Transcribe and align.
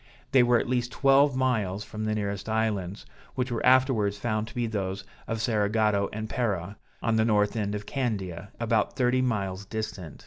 They 0.31 0.41
were 0.41 0.57
at 0.57 0.67
least 0.67 0.91
twelve 0.91 1.35
miles 1.35 1.83
from 1.83 2.05
the 2.05 2.15
nearest 2.15 2.49
islands, 2.49 3.05
which 3.35 3.51
were 3.51 3.63
afterwards 3.63 4.17
found 4.17 4.47
to 4.47 4.55
be 4.55 4.65
those 4.65 5.03
of 5.27 5.39
Cerigotto 5.41 6.09
and 6.11 6.27
Pera, 6.27 6.77
on 7.03 7.17
the 7.17 7.23
north 7.25 7.55
end 7.55 7.75
of 7.75 7.85
Candia, 7.85 8.49
about 8.59 8.95
thirty 8.95 9.21
miles 9.21 9.63
distant. 9.63 10.19